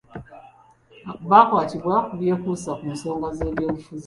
[1.29, 3.89] Baakwatibwa ku byekuusa ku nsonga z’ebyobufuzi.